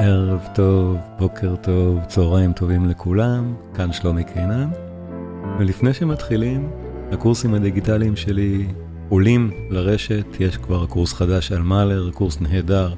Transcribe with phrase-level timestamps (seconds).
[0.00, 4.70] ערב טוב, בוקר טוב, צהריים טובים לכולם, כאן שלומי קינן.
[5.58, 6.70] ולפני שמתחילים,
[7.12, 8.66] הקורסים הדיגיטליים שלי
[9.08, 12.94] עולים לרשת, יש כבר קורס חדש על מאלר, קורס נהדר,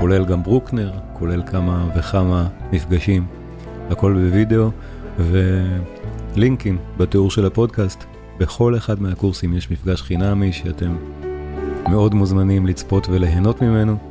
[0.00, 3.26] כולל גם ברוקנר, כולל כמה וכמה מפגשים,
[3.90, 4.70] הכל בווידאו,
[6.36, 8.04] ולינקים בתיאור של הפודקאסט.
[8.38, 10.96] בכל אחד מהקורסים יש מפגש חינמי שאתם
[11.88, 14.10] מאוד מוזמנים לצפות וליהנות ממנו.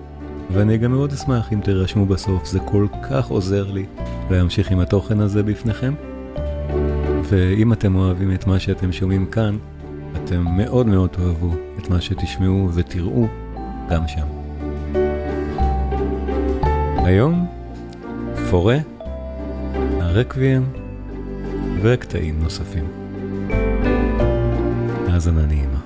[0.52, 3.86] ואני גם מאוד אשמח אם תירשמו בסוף, זה כל כך עוזר לי
[4.32, 5.94] להמשיך עם התוכן הזה בפניכם.
[7.24, 9.58] ואם אתם אוהבים את מה שאתם שומעים כאן,
[10.16, 13.28] אתם מאוד מאוד תאהבו את מה שתשמעו ותראו
[13.90, 14.26] גם שם.
[17.06, 17.48] היום,
[18.50, 18.78] פורה,
[20.02, 20.64] הרקוויאם
[21.82, 22.86] וקטעים נוספים.
[25.08, 25.80] האזנה נעימה.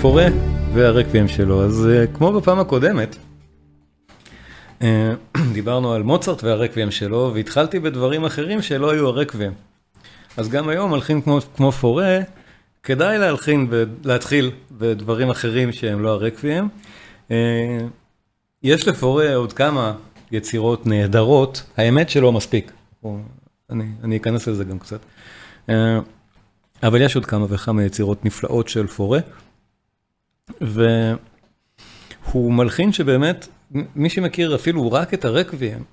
[0.00, 1.64] פורה והרקבים שלו.
[1.64, 3.16] אז uh, כמו בפעם הקודמת,
[4.80, 4.84] uh,
[5.52, 9.52] דיברנו על מוצרט והרקבים שלו, והתחלתי בדברים אחרים שלא היו הרקבים.
[10.36, 12.18] אז גם היום הלחין כמו, כמו פורה,
[12.82, 16.68] כדאי להלחין ולהתחיל בדברים אחרים שהם לא הרקבים.
[17.28, 17.32] Uh,
[18.62, 19.92] יש לפורה עוד כמה
[20.32, 22.72] יצירות נהדרות, האמת שלא מספיק.
[23.70, 25.00] אני, אני אכנס לזה גם קצת.
[26.82, 29.18] אבל יש עוד כמה וכמה יצירות נפלאות של פורה.
[30.64, 33.48] והוא מלחין שבאמת,
[33.94, 35.84] מי שמכיר אפילו רק את הרקבים,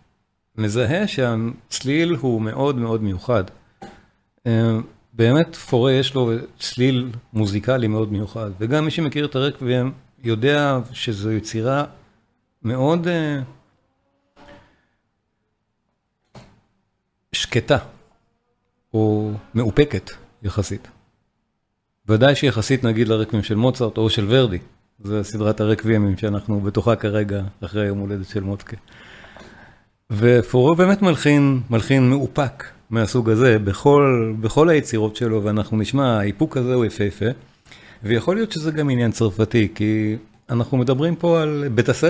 [0.55, 3.43] מזהה שהצליל הוא מאוד מאוד מיוחד.
[4.47, 4.77] אה,
[5.13, 9.91] באמת פורה יש לו צליל מוזיקלי מאוד מיוחד, וגם מי שמכיר את הרקבים
[10.23, 11.85] יודע שזו יצירה
[12.63, 13.39] מאוד אה,
[17.31, 17.77] שקטה,
[18.93, 20.11] או מאופקת
[20.43, 20.87] יחסית.
[22.07, 24.57] ודאי שיחסית נגיד לרקבים של מוצרט או של ורדי,
[25.03, 28.77] זה סדרת הרקבימים שאנחנו בתוכה כרגע אחרי יום הולדת של מוצקה.
[30.11, 36.73] ופורו באמת מלחין, מלחין מאופק מהסוג הזה בכל, בכל היצירות שלו, ואנחנו נשמע, האיפוק הזה
[36.73, 37.25] הוא יפהפה,
[38.03, 40.15] ויכול להיות שזה גם עניין צרפתי, כי
[40.49, 42.07] אנחנו מדברים פה על בית הספר